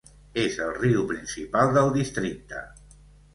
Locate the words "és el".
0.43-0.71